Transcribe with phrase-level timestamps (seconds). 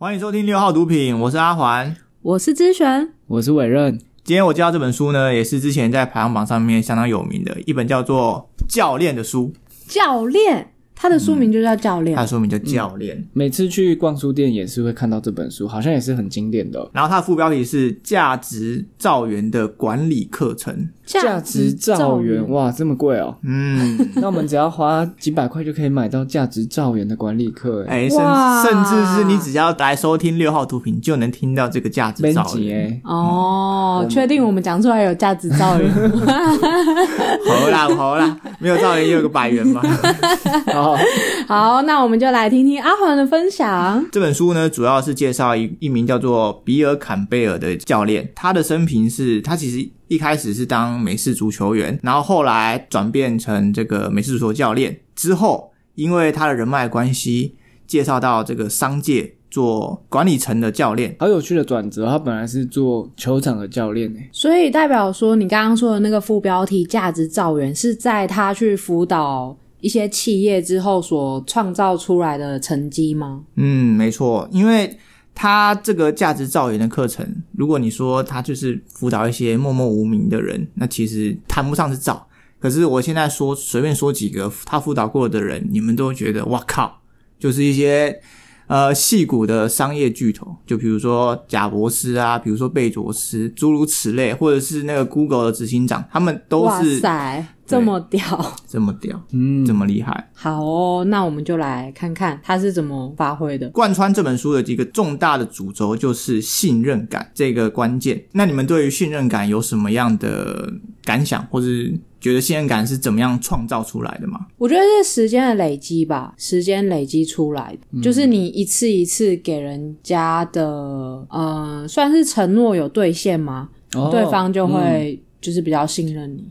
[0.00, 1.96] 欢迎收听六号毒品，我是阿环。
[2.22, 3.98] 我是知璇，我是伟任。
[4.22, 9.52] 今天我介绍这本书呢，也是之前在排行榜上面相当有名的一本叫做《教练》的书。
[9.88, 12.16] 教练，他的书名就叫教练。
[12.16, 16.90] 他的书名叫《教练》，每次去逛书店也是会看到这本书，好像也是很经典的哦。
[16.92, 23.36] 然后它的副标题是“价值造园的管理课程价值造园，哇，这么贵哦！”。
[23.46, 28.18] 嗯， 那我们只要花几百块就可以买到价值造园的管理课，哎，哎，甚
[28.64, 32.90] 甚至是你只要来收听六号毒品，就能听到这个价值造辑园。
[32.90, 35.88] 哎，哦，确定我们讲出来有价值造园？
[37.46, 39.80] 好啦好啦，没有造园也有个百元嘛。
[40.74, 40.87] 好，
[41.48, 44.04] 好，那我们就来听听阿环的分享。
[44.12, 48.30] 这本书呢，主要是介绍一一名叫做比尔坎贝尔的教练。
[48.34, 55.00] 他的生平是，他其实一开始是当美式足球员，然后后来转变成这个美式足球教练。
[55.14, 61.16] 之后，因为他的人脉关系，介绍到这个商界做管理层的教练。
[61.18, 62.06] 好有趣的转折。
[62.06, 73.44] 他本来是做球场的教练哎，所以代表说，你刚刚说的那个副标题“价值造园”是在他去辅导一些企业之后所创造出来的成绩吗？
[73.56, 74.98] 嗯，没错，因为
[75.34, 82.26] 他这个价值造言的课程，如果你说他就是辅导一些默默无名的人，那其实谈不上是造。
[82.60, 87.00] 可是我现在说随便说几个他辅导过的人，你们都觉得哇靠，
[87.38, 88.20] 就是一些
[88.68, 98.56] 呃戏骨的商业巨头，就比如说贾博士啊，比如说贝佐斯，诸如此类，或者是那个 Google 的执行长，他们都是哇是塞，这么屌！
[98.66, 100.30] 这么屌，嗯，这么厉害。
[100.34, 103.68] 好哦，那我们就来看看他是怎么发挥的。
[103.70, 108.22] 贯穿这本书的几个重大的主轴就是信任感这个关键。
[108.32, 110.72] 那你们对于信任感有什么样的
[111.04, 114.46] 感想，或是觉得信任感是怎么样创造出来的吗？
[114.56, 123.68] 我觉得是时间的累积吧，时间累积出来的，就是你一次一次给人家的，呃，算是承诺有兑现吗？
[123.94, 126.44] 哦对方就嗯会就是比较信任你。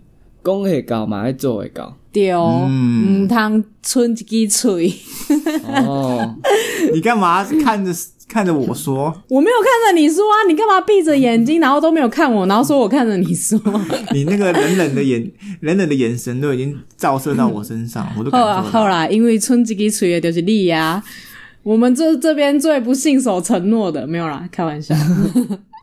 [0.44, 4.94] 讲会高嘛，还做会高丢，嗯嗯，汤春一支嘴，
[5.66, 6.35] 哦。
[6.94, 7.91] 你干嘛看着
[8.27, 9.13] 看着我说？
[9.29, 13.59] 我没有看着你说啊，你干嘛闭着眼睛，然后都没有看我，然后说我看着你说？
[14.13, 18.69] 你那个冷冷的眼冷冷的眼神都已经照射到我身上， 我都感后来受到。
[18.71, 21.01] 后来，因为春季给吹的就是力呀、
[21.63, 24.93] 我们这这边最不信守承诺的，没有啦，开玩笑。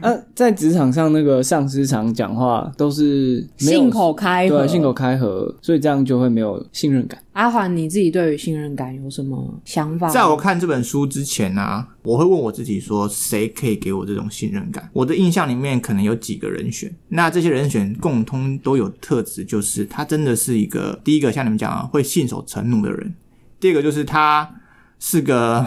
[0.00, 7.20] 呃， 在职场上，那个上司常讲话都是信口开河，对信口开河，所以这样就会没有信任感。
[7.32, 10.08] 阿环，你自己对于信任感有什么想法？
[10.08, 14.88] 在我看这本书之前啊，我会问我自己说，谁可以给我这种信任感？
[14.92, 23.10] 我的印象里面可能有几个人选，那这些人选共通都有特质，就是他真的是一个第一个像你们讲啊，会信守承诺的人；
[23.58, 24.48] 第二个就是他
[24.98, 25.66] 是个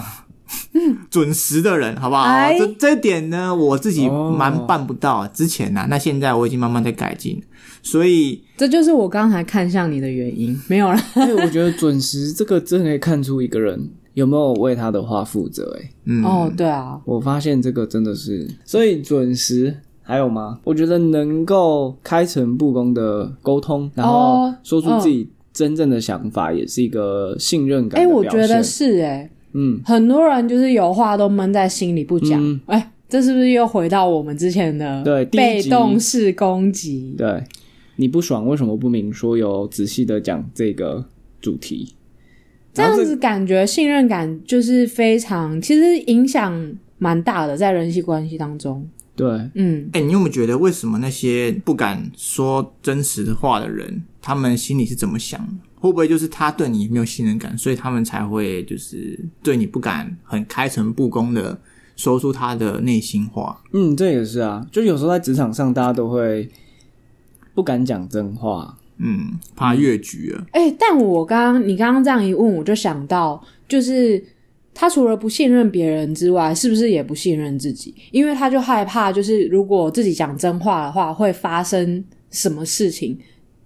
[1.10, 2.24] 准时的人，好不好？
[2.24, 7.42] 哎这这一点呢，我自己哦蛮办不到、之前啊，那现在我已经慢慢在改进，
[7.84, 11.02] 所以这就是我刚才看向你的原因，没有啦。
[11.14, 15.78] 对， 我觉得准时这个真的可以看出一个人有没有为他的话负责。
[15.80, 20.60] 哎，嗯，哦，对啊，我发现这个真的是，所以准时还有吗？
[20.64, 28.04] 我觉得能够开诚布公的沟通，然后哦说出自己真正的想法，也是一个信任感。
[28.10, 37.16] 我觉得是哎、嗯，很多人就是有话都闷在心里不讲，嗯哎、这是不是又回到我们之前的对被动式攻击？
[37.18, 37.44] 对，
[37.96, 39.36] 你不爽为什么不明说？
[39.38, 41.04] 有仔细的讲这个
[41.42, 41.96] 主题，
[42.74, 48.88] 这样子感觉信任感就是非常，其实影响蛮大的，在人际关系当中。
[49.20, 55.54] 对，嗯，哎、你有没有觉得为什么那些不敢说真实的话的人，他们心里是怎么想的？
[55.76, 61.60] 会不会就是他对你没有信任感，所以他们才会就是对你不敢很开诚布公的
[61.98, 63.62] 说出他的内心话？
[63.74, 66.50] 嗯，这也是啊，就有时候在职场上，大家都会
[67.54, 68.78] 不敢讲真话。
[69.02, 70.46] 嗯，怕越局了。
[70.52, 74.22] 哎、但我刚刚你刚刚这样一问，我就想到，就是
[74.80, 77.94] 他除了不信任别人之外，是不是也不信任自己？
[78.12, 83.20] 因为他就害怕，就是如果自己讲真话的话，会发生什么事情，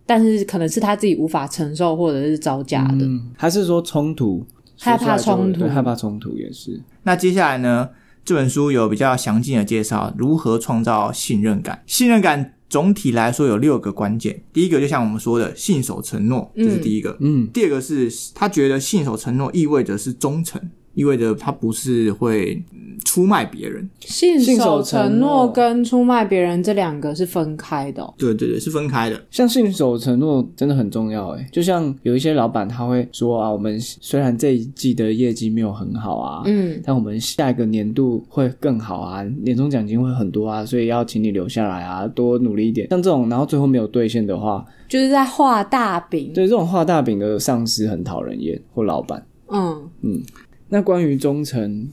[0.07, 3.06] 但是可能是他自己无法承受，或者是招架的。
[3.06, 4.44] 嗯，还是说冲突，
[4.80, 6.81] 害怕冲突害怕冲突也是。
[7.04, 7.89] 那接下来呢？
[8.25, 11.83] 这本书有比较详尽的介绍如何创造信任感。
[11.86, 17.15] 信任感总体来说有六个关键，第一个就像我们说的信守承诺，这是第一个。
[17.19, 20.60] 嗯，第二个是他觉得信守承诺意味着是忠诚，
[20.94, 23.90] 意味着他不是会嗯出卖别人。
[24.00, 29.22] 信信守守承承诺诺跟出卖别人这两个是分开的哦、对对对，是分开的。
[29.31, 42.88] 像信守承诺真的很重要诶，就像有一些老板他会说啊，我们虽然这一季的业绩没有很好啊，嗯，但我们下一个年度会更好啊，年终奖金会很多啊，所以要请你留下来啊，多努力一点。
[42.89, 46.31] 像这种，然后最后没有兑现的话，就是在画大饼。
[46.34, 49.25] 对这种画大饼的上司很讨人厌，或老板。
[49.50, 50.22] 嗯嗯，
[50.74, 51.88] 那关于忠诚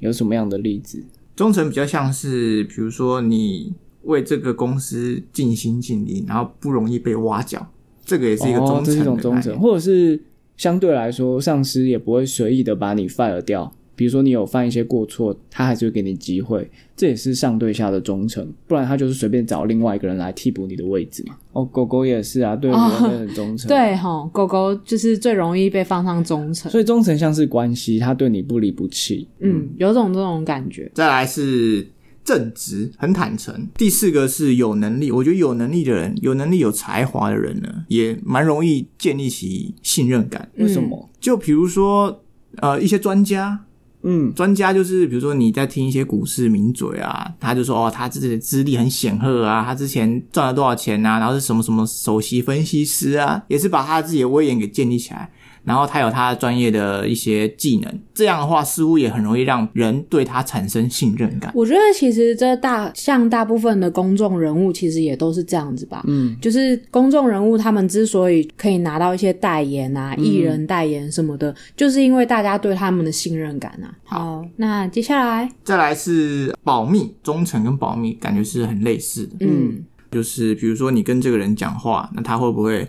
[0.00, 1.04] 有什么样的例子？
[1.36, 3.72] 忠诚比较像是，比如说你
[4.02, 7.64] 为这个公司尽心尽力，然后不容易被挖角，
[8.04, 10.20] 这个也是一个忠哦，诚的这是一种忠诚，或者是
[10.56, 13.72] 相对来说，上司也不会随意的把你 fire 掉。
[13.96, 21.36] 比如说你有犯一些过错，他还是会给你机会，这也是上对下的忠诚，不然他就是随便找另外一个人来替补你的位置嘛。
[21.52, 26.70] 哦，狗狗也是啊，对人类很忠诚。，对哈，狗狗就是最容易被放上忠诚。
[26.70, 29.28] 所以忠诚像是关系，他对你不离不弃。
[29.40, 30.90] 嗯，有种这种感觉。
[30.94, 31.86] 再来是
[32.24, 33.54] 正直，很坦诚。
[33.76, 40.50] 第四个是有能力，我觉得有能力的人，有能力有才华的人呢，也蛮容易建立起信任感。
[40.56, 41.08] 为什么？
[41.20, 42.22] 就比如说，
[42.56, 43.64] 呃，一些专家，
[44.06, 55.30] 嗯，专家就是比如说你在听一些股市名嘴啊，他就说哦，他自己的资历很显赫啊，他之前赚了多少钱啊，然后是什么什么首席分析师啊，也是把他自己的威严给建立起来。
[55.64, 61.50] 然后他有他专业的一些技能，这样的话似乎也很容易让人对他产生信任感。
[61.54, 66.04] 我觉得其实这大像大部分的公众人物，其实也都是这样子吧。
[66.06, 73.94] 嗯，就是公众人物他们之所以可以拿到一些代言啊、艺、人代言什么的，就是因为大家对他们的信任感啊。
[74.04, 79.36] 好，那接下来，再来是保密，忠诚跟保密感觉是很类似的。
[79.40, 82.86] 嗯，就是比如说你跟这个人讲话，那他会不会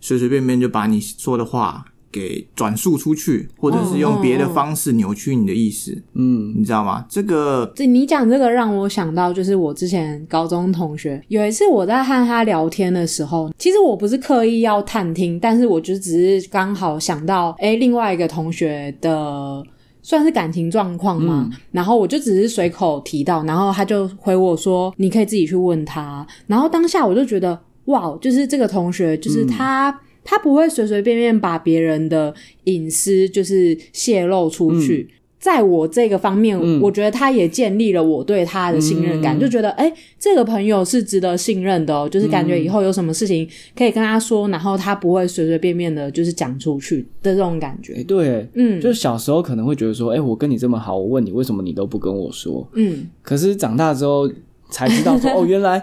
[0.00, 5.96] 随随便便就把你说的话给转述出去，或者是用别的方式扭曲你的意思？
[6.14, 7.04] 嗯，你知道吗？
[7.08, 19.62] 这个这你讲这个让我想到，就是我之前高中同学有一次我在和他聊天的时候，其实我不是刻意要探听，但是我就只是刚好想到，哎，另外一个同学的。
[20.00, 29.94] 算是感情状况嘛，然后我就只是随口提到，然后他就回我说：“你可以自己去问他。”然后当下我就觉得，哇，就是这个同学，就是他，
[30.30, 32.34] 他不会随随便便把别人的
[32.64, 35.08] 隐私就是泄露出去。
[35.40, 48.02] 在我这个方面，嗯我觉得他也建立了我对他的信任感，嗯就觉得哎、诶这个朋友是值得信任的哦，就是感觉以后有什么事情可以跟他说，然后他不会随随便便的，就是讲出去的这种感哎、觉。
[48.02, 52.68] 对，嗯，就是小时候可能会觉得说，哎、我跟你这么好，我问你为什么你都不跟我说？
[52.74, 54.28] 嗯，可是长大之后
[54.68, 55.82] 才知道说， 哦，原来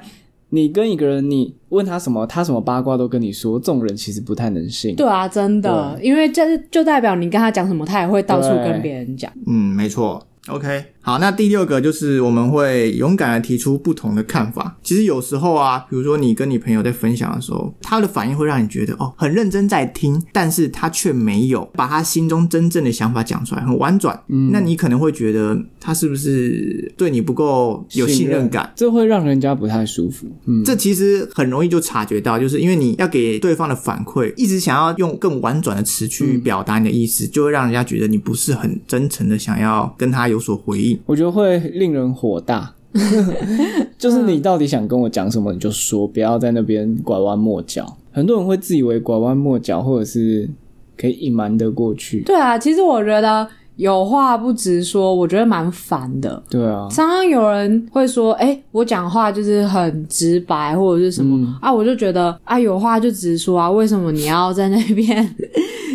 [0.50, 4.96] 你跟一个人，你问他什么，他什么八卦都跟你说，这种人其实不太能信。
[4.96, 9.32] 对啊，真的，因为这就代表你跟他讲什么，他也会到处跟别人讲。
[9.48, 10.26] 嗯，没错。
[10.48, 14.78] OK，好，那第六个就是我们会勇敢的提出不同的看法。
[14.84, 24.22] 其实有时候啊，比如说你跟你朋友在分享的时候，他的反应会让你觉得哦，很认真在听，但是他却没有把他心中真正的想法讲出来，很婉转。
[24.28, 28.72] 嗯，那你可能会觉得他是不是对你不够有信任感？
[28.76, 30.28] 这会让人家不太舒服。
[30.46, 41.00] 嗯，这其实很容易就察觉到，就是因为你要给对方的反馈，一直想要用更婉转的词去表达你的意思，就会让人家觉得你不是很真诚的想要跟他有所回应。
[41.06, 42.74] 我觉得会令人火大。
[43.98, 47.86] 就是你到底想跟我讲什么，你就说，不要在那边拐弯抹角。
[48.12, 50.50] 很多人会自以为拐弯抹角，或者是
[50.98, 52.22] 可以隐瞒得过去。
[52.22, 53.46] 对啊，其实我觉得
[53.76, 56.42] 有话不直说，我觉得蛮烦的。
[56.50, 65.36] 对啊，常常有人会说：“哎、我讲话就是很直白，或者是什么、嗯啊？”我就觉得啊，有话就直说啊，为什么你要在那边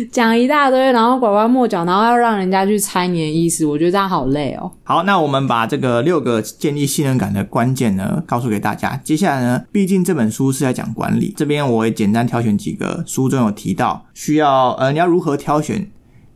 [0.11, 3.65] 讲一大堆，然后拐弯抹角，然后要让人家去猜你的意思？
[3.65, 4.71] 我觉得这样好累哦。
[4.83, 8.99] 好，那我们把这个六个建立信任感的关键呢，告诉给大家。
[9.03, 15.89] 接下来呢，毕竟这本书是在讲管理，这边我也简单挑选几个书中有提到需要呃，你要如何挑选，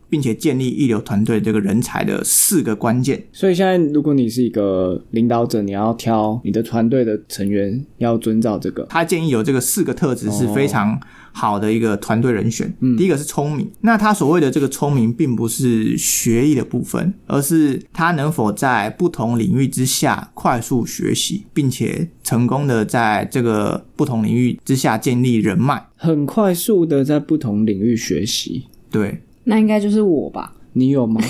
[0.08, 3.26] 并且建立一流团队这个人才的四个关键。
[3.32, 8.84] 所以现在如果你是一个领导者，你要挑你的团队的成员，要遵照这个。
[8.90, 10.98] 他建议有这个四个特质是非常
[11.32, 12.72] 好的一个团队人选。
[12.96, 25.86] 第一个是聪明，那他所谓的这个聪明，并不是学历的部分，而是他能否在不同领域之下快速学习，并且成功的在这个不同领域之下建立人脉。
[25.96, 30.52] 很快速的在不同领域学习，对那应该就是我吧？
[30.72, 31.20] 你有吗？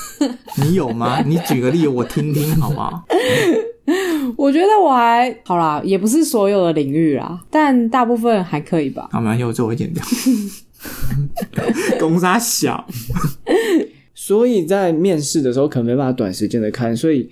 [0.62, 1.22] 你有吗？
[1.26, 3.04] 你举个例，我听听好不好？
[4.36, 9.08] 我觉得我还好啦，也不是所有的领域啦，但大部分还可以吧。
[9.12, 10.02] 好，没关系，我这我会剪掉。
[11.98, 12.86] 公差小，
[14.14, 17.28] 所以在面试的时候可能没办法短时间的看，所以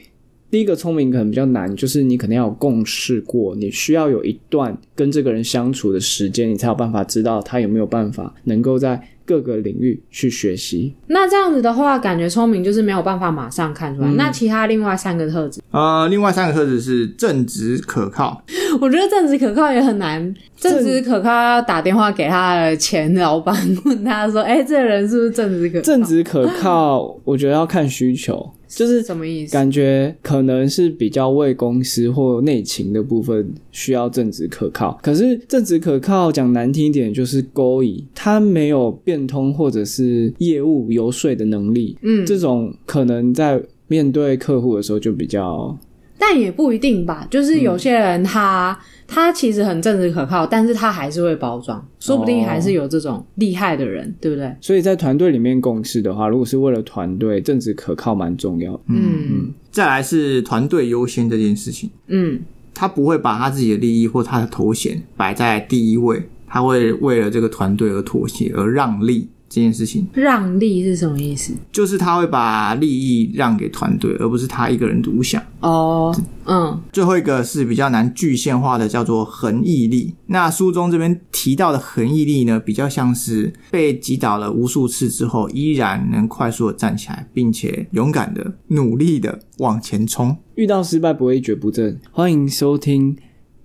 [0.51, 10.95] 第一个聪明可能比较难，就是你可能要有共事过，你需要有一段跟这个人相处的时间，你才有办法知道他有没有办法能够在各个领域去学习。
[11.07, 14.09] 那这样子的话，感觉聪明就是没有办法马上看出来。
[14.17, 18.43] 那其他另外三个特质，呃，另外三个特质是正直可靠，
[18.81, 20.35] 我觉得正直可靠也很难。
[20.57, 29.53] 正直可靠要打电话给他的前老板，问他说：“哎、这个人是不是正直可靠？”正直可靠，我觉得要看需求，就是什么意思？
[29.53, 45.77] 感觉可能是比较为公司或内勤的部分需要正直可靠，可是正直可靠讲难听一点就是勾引，他没有变通或者是业务游说的能力，嗯，这种可能在面对客户的时候就比较
[46.25, 47.27] 但也不一定吧。
[47.29, 54.55] 就是有些人他、他其实很正直可靠，但是他还是会包装，说不定还是有这种厉害的人，对不对？
[54.61, 58.81] 所以在团队里面共事的话，如果是为了团队，正直可靠蛮重要的。
[58.87, 62.41] 嗯再来是团队优先这件事情，嗯，
[62.73, 69.29] 他不会把他自己的利益或他的头衔摆在第一位，他会为了这个团队而妥协而让利。
[69.53, 71.53] 这件事情让利是什么意思？
[71.71, 75.43] 就是他会把利益让给团队，而不是他一个人独享。
[75.61, 76.17] 哦，
[76.47, 80.15] 嗯，最后一个是比较难具现化的，叫做恒毅力。
[80.27, 90.35] 那书中这边提到的恒毅力呢，比较像是被击倒了无数次之后，依然能快速的站起来，并且勇敢的、努力的往前冲。
[90.55, 93.17] 遇到失败不会一蹶不振，欢迎收听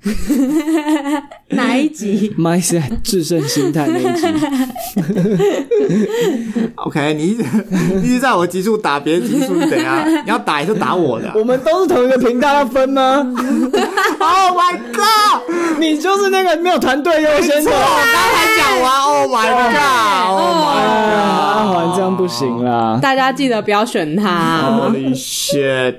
[1.50, 4.28] 哪一集？mindset 制胜心态那一集。
[6.76, 7.44] OK，你一直
[8.04, 11.34] 一直在我集数打别的集数，你等下 你要打也是打我的啊。
[11.36, 13.26] 我们都是同一个频道，要分吗
[14.20, 15.42] ？Oh my god！
[15.80, 17.72] 你就是那个没有团队优先的。
[17.72, 17.78] 我
[18.14, 21.18] 刚才讲完，Oh my god！Oh 啊，my
[21.58, 23.00] 阿环这样不行啦。
[23.02, 24.62] 大家记得不要选他。
[24.92, 25.96] god！Holy shit！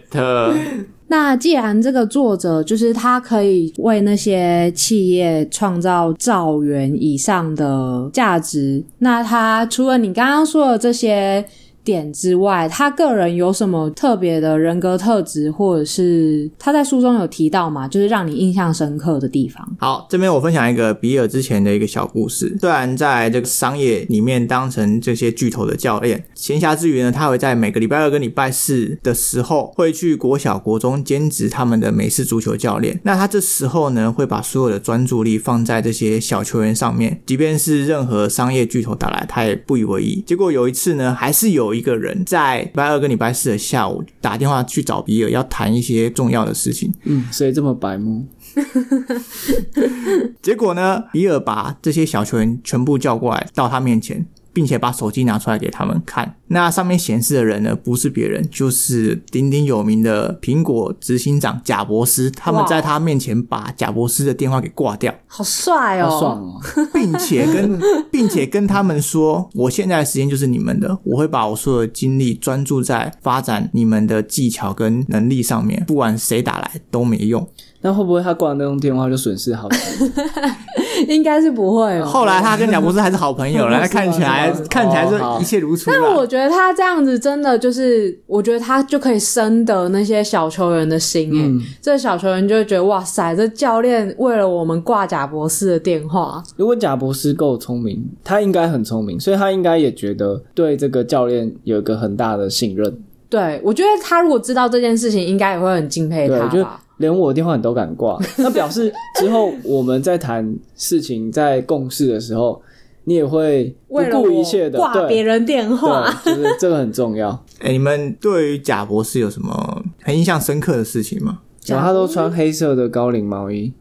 [1.08, 11.44] 那既然这个作者就是他可以为那些企业创造兆元以上的价值，那他除了你刚刚说的这些
[11.88, 17.88] 点之外，他个人有什么特别的人格特质，或者是他在书中有提到嘛？
[17.88, 19.66] 就是让你印象深刻的地方。
[19.80, 22.54] 好，这边我分享一个比尔之前的一个小故事。
[22.60, 33.00] 虽然在这个商业里面当成这些巨头的教练，闲暇之余呢，他会在每个礼拜二跟礼拜四的时候，会去国小、国中兼职他们的美式足球教练。
[33.02, 40.22] 那他这时候呢，会把所有的专注力放在这些小球员上面，即便是任何商业巨头打来，他也不以为意。
[40.26, 46.92] 结果有一次呢，还是有一个人在礼拜二跟礼拜四的下午打电话去找比尔，要谈一些重要的事情。
[47.04, 48.26] 嗯，谁这么白目？
[50.42, 54.26] 结果呢，比尔把这些小球员全部叫过来到他面前，
[54.58, 56.34] 并且把手机拿出来给他们看。
[56.48, 62.28] 那上面显示的人呢，不是别人，就是鼎鼎有名的苹果执行长贾伯斯。
[62.32, 66.10] 他们在他面前把贾伯斯的电话给挂掉，好帅哦！
[66.10, 66.60] 好爽哦！
[66.92, 77.48] 并且跟并且跟他们说，我现在的时间就是你们的，我会把我所有的精力专注在发展你们的技巧跟能力上面，不管谁打来都没用。
[77.80, 79.78] 那会不会他挂那通电话就损失好几？
[81.08, 82.04] 应该是不会哦。
[82.04, 86.26] 后来他跟贾博士还是好朋友了， 那看起来看起来是一切如初但我。
[86.26, 102.98] 觉得他这样子真的就是，我觉得他就可以深得那些小球员的心诶、嗯这小球员就会觉得哇塞，这教练为了我们挂贾博士的电话，如果贾博士够聪明，他应该很聪明，所以他应该也觉得对这个教练有一个很大的信任。
[103.30, 106.80] 对我觉得他如果知道这件事情，应该也会很敬佩他吧。
[106.98, 112.60] 连我的电话你都敢挂， 那表示之后我们在谈事情、在共事的时候，
[113.04, 117.30] 你也会不顾一切的我挂别人电话，对，就是这个很重要。
[117.60, 121.40] 哎、你们对于贾博士有什么很印象深刻的事情吗？
[121.66, 123.72] 然后他都穿黑色的高领毛衣，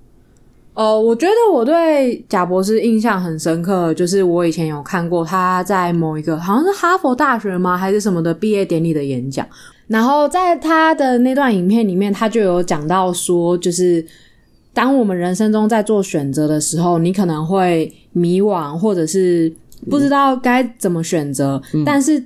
[0.77, 7.75] 哦，我觉得我对贾博士印象很深刻，就是我以前有看过他在某一个好像是哈佛大学吗？
[7.75, 9.43] 还是什么的毕业典礼的演讲，
[9.87, 14.05] 然后在他的那段影片里面，他就有讲到说，就是
[14.71, 19.51] 当我们人生中在做选择的时候，你可能会迷惘，或者是
[19.89, 22.23] 不知道该怎么选择，但是。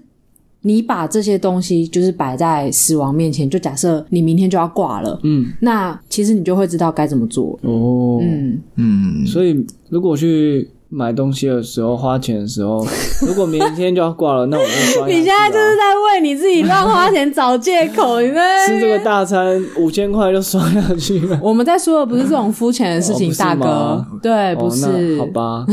[0.61, 7.57] 你把这些东西就是摆在死亡面前，就假设你明天就要挂了，嗯，那其实你就会知道该怎么做。
[7.63, 12.85] 哦，嗯，嗯，所以如果去买东西的时候、花钱的时候，
[13.25, 15.83] 如果明天就要挂了，那我就刷、 你现在就是在
[16.13, 21.39] 为你自己乱花钱找借口，你在 吃这个大餐五千块就刷下去了。
[21.41, 25.65] 我们在说的不是这种肤浅的事情，哦大哥，对，不哦，是，那好吧，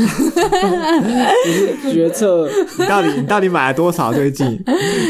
[1.45, 2.47] 你是决策。
[2.77, 4.57] 你到底你到底买了多少最近？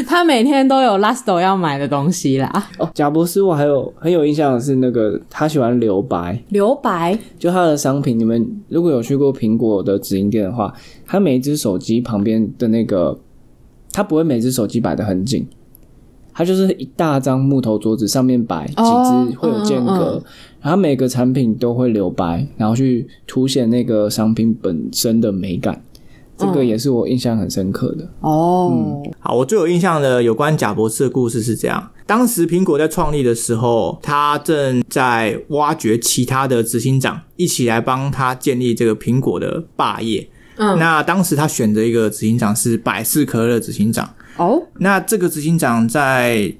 [0.07, 2.89] 他每天都有 Lasto 要买的东西啦，哦。
[2.95, 10.73] 贾博士，我还有很有印象的是那个他喜欢留白，留白，就他的商品，你们如果有去过苹果的直营店的话，
[11.05, 13.19] 它每一只手机旁边的那个，
[13.91, 15.45] 它不会每只手机摆的很紧，
[16.33, 20.23] 它就是一大张木头桌子，上面摆几哦只会有间隔，嗯嗯嗯
[20.61, 25.81] 然后每个产品都会留白，然后去凸显那个商品本身的美感。
[26.39, 28.09] 这个嗯也是我印象很深刻的。
[28.21, 40.27] 哦，嗯好，我最有印象的有关贾博士的故事是这样：当时苹果在创立的时候，他正在挖掘其他的执行长，一起来帮他建立这个苹果的霸业。
[40.55, 44.09] 嗯，那当时他选择一个执行长是百事可乐执行长。
[44.37, 46.53] 哦，那这个执行长在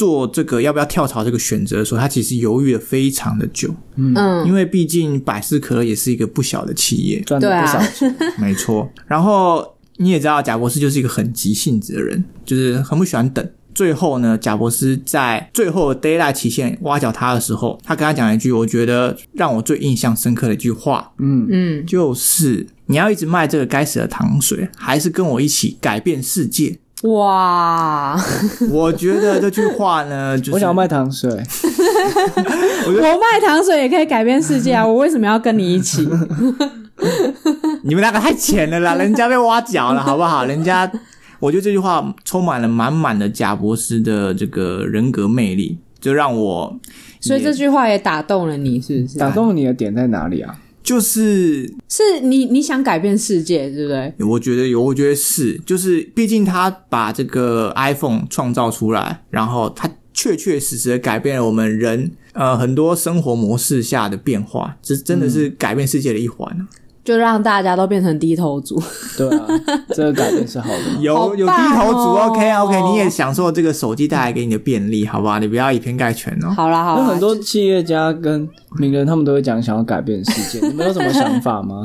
[0.00, 4.16] 做这个要不要跳槽这个选择的时候，他其实犹豫了非常的久，嗯，
[4.46, 7.20] 因为毕竟百事可乐也是一个不小的企业。
[7.20, 8.90] 赚了不少钱， 没错。
[9.06, 9.62] 然后
[9.98, 13.46] 你也知道，贾博士就是一个很急性子的人，就是很不喜欢等。
[13.74, 26.78] 最后呢，贾博士在最后的 d a y l i g h t 期限挖角他的时候，他跟他讲了一句我觉得让我最印象深刻的一句话，嗯，嗯，就是你要一直卖这个该死的糖水，还是跟我一起改变世界？
[27.04, 28.14] 哇，
[28.70, 31.30] 我觉得这句话呢，就是我想要卖糖水，
[32.86, 36.06] 我卖糖水也可以改变世界啊，我为什么要跟你一起？
[37.82, 40.44] 你们两个太浅了啦，人家被挖角了，好不好？
[40.44, 40.90] 人家，
[41.38, 46.78] 我觉得这句话充满了满满的贾博士的这个人格魅力，就让我
[47.18, 49.18] 所以这句话也打动了你，是不是？
[49.18, 50.54] 打动你的点在哪里啊？
[50.82, 54.12] 就是是你你想改变世界，对不对？
[54.26, 66.68] 我觉得有，我觉得是，就是毕竟他把这个 iPhone 创造出来，然后他确确实实的改变了我们人呃很多生活模式下的变化，这真的是改变世界的一环啊。
[67.04, 68.80] 就让大家都变成低头族。
[69.16, 69.46] 对啊，
[69.94, 71.00] 这个改变是好的。
[71.00, 75.38] 有、好有低棒头族哦，OK 啊 OK，你也享受这个手机带来给你的便利，好不好？
[75.38, 76.50] 你不要以偏概全哦。
[76.50, 81.82] 好啦好啦，有很多企业家跟名人，他们都会讲想要改变世界， 你们有什么想法吗？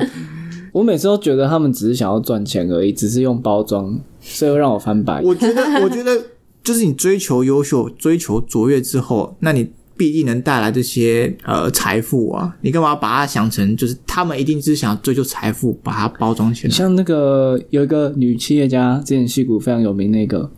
[0.71, 5.23] 我每次都觉得他们只是想要赚钱而已，只是用包装，所以会让我翻白眼。
[5.23, 6.21] 我觉得，我觉得
[6.61, 12.55] 就是你追求优秀、追求卓越之后，那你必定能带来这些呃财富啊。
[12.61, 16.67] 你干嘛把它想成就是他们一定是想追求财富，把它包装起来？
[16.67, 20.49] 你像那个有一个女企业家，之前戏骨非常有名那个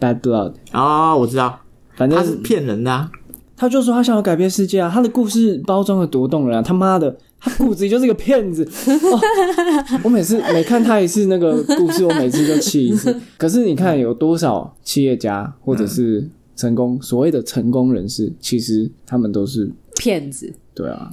[0.00, 1.60] Bad Blood，啊、我知道，
[1.96, 3.10] 反正他是正骗人的、啊。
[3.54, 6.60] 他就说他想要改变世界啊，他的故事包装的多动人啊！
[6.62, 8.64] 他妈的，他骨子里就是个骗子。
[8.88, 9.20] 哦、
[10.02, 13.16] 我每次每看他一次那个故事，我每次就气一次。
[13.38, 20.52] 可是你看有多少企业家或者是成功、所谓的成功人士，其实他们都是骗子。
[20.74, 21.10] 对啊，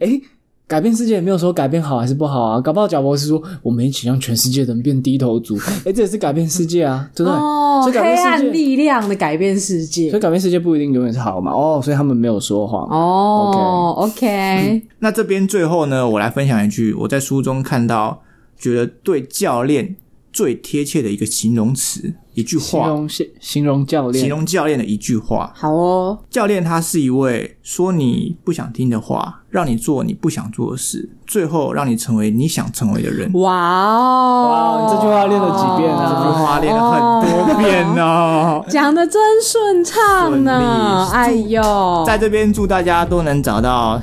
[0.00, 0.20] 诶，
[0.66, 7.38] 改变世界也没有说改变好还是不好啊，搞不好贾博士说我们一起让全世界的人变低头族， 诶，这也是改变世界啊，对不对？
[7.38, 10.22] 哦，所以改黑暗变世界，力量的改变世界所以。
[10.22, 11.52] 改变世界不一定永远是好嘛。
[11.52, 12.86] 哦，所以他们没有说谎。
[12.88, 18.22] 哦，OK，那这边最后呢，我来分享一句我在书中看到，
[18.56, 19.96] 觉得对教练
[20.38, 25.52] 最贴切的一个形容词，一句话，形容形形容教练，形容教练的一句话。
[25.52, 33.32] 好哦，教练他是一位说你不想听的话，让你做你不想做的事，最后让你成为你想成为的人。
[33.32, 36.06] 哇哦，哇你这句话练了几遍啊？
[36.06, 38.64] 这句话练了很多遍哦。
[38.70, 41.26] 讲的真顺畅呢，顺利。
[41.26, 44.00] 哎呦，在这边祝大家都能找到、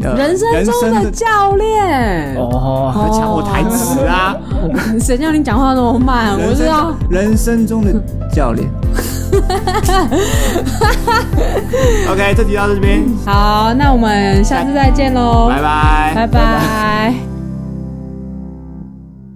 [0.00, 2.34] 呃、人生中的教练。
[2.36, 4.34] 哦，在抢我台词啊！
[4.98, 6.34] 谁叫你讲话那么慢？
[6.38, 6.94] 我知道。
[7.10, 7.92] 人生中的
[8.32, 8.66] 教练。
[12.10, 16.12] OK，这集到这边，好，那我们下次再见喽，拜拜。
[16.14, 17.31] 拜拜